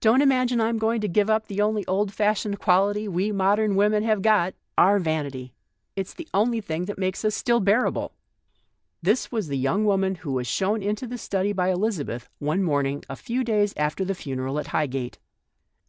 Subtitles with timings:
[0.00, 4.04] Don't imagine I'm going to give up the only old fashioned quality we modern women
[4.04, 5.52] have got— our vanity.
[5.96, 8.12] It's the only thing that makes us still bearable."
[9.02, 12.86] This was the young woman who was shown into the study by Elizabeth one morn
[12.86, 15.18] ing a few days after the funeral at Highgate.